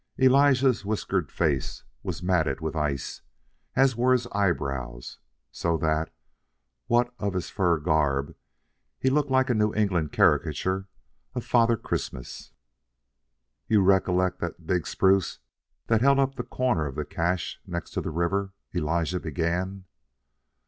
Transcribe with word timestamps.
Elijah's 0.19 0.83
whiskered 0.83 1.31
face 1.31 1.83
was 2.01 2.23
matted 2.23 2.59
with 2.59 2.75
ice, 2.75 3.21
as 3.75 3.95
were 3.95 4.13
his 4.13 4.25
eyebrows, 4.31 5.19
so 5.51 5.77
that, 5.77 6.11
what 6.87 7.13
of 7.19 7.35
his 7.35 7.51
fur 7.51 7.77
garb, 7.77 8.35
he 8.97 9.11
looked 9.11 9.29
like 9.29 9.47
a 9.47 9.53
New 9.53 9.71
England 9.75 10.11
caricature 10.11 10.87
of 11.35 11.45
Father 11.45 11.77
Christmas. 11.77 12.51
"You 13.67 13.83
recollect 13.83 14.39
that 14.39 14.65
big 14.65 14.87
spruce 14.87 15.37
that 15.85 16.01
held 16.01 16.17
up 16.17 16.33
the 16.33 16.41
corner 16.41 16.87
of 16.87 16.95
the 16.95 17.05
cache 17.05 17.59
next 17.67 17.91
to 17.91 18.01
the 18.01 18.09
river?" 18.09 18.53
Elijah 18.73 19.19
began. 19.19 19.85